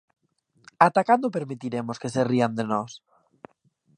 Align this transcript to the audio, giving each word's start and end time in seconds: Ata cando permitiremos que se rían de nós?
Ata 0.87 1.01
cando 1.09 1.35
permitiremos 1.37 1.99
que 2.01 2.09
se 2.13 2.21
rían 2.29 2.53
de 2.57 2.65
nós? 2.71 2.91